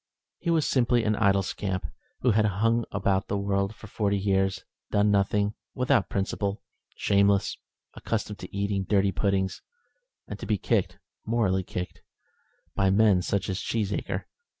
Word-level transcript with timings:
He 0.39 0.49
was 0.49 0.67
simply 0.67 1.03
an 1.03 1.15
idle 1.15 1.43
scamp, 1.43 1.85
who 2.21 2.31
had 2.31 2.45
hung 2.45 2.85
about 2.91 3.27
the 3.27 3.37
world 3.37 3.75
for 3.75 3.85
forty 3.85 4.17
years, 4.17 4.65
doing 4.89 5.11
nothing, 5.11 5.53
without 5.75 6.09
principle, 6.09 6.63
shameless, 6.95 7.55
accustomed 7.93 8.39
to 8.39 8.51
eat 8.57 8.87
dirty 8.87 9.11
puddings, 9.11 9.61
and 10.27 10.39
to 10.39 10.47
be 10.47 10.57
kicked 10.57 10.97
morally 11.23 11.61
kicked 11.63 12.01
by 12.73 12.85
such 12.87 12.93
men 12.95 13.17
as 13.19 13.27
Cheesacre. 13.29 14.23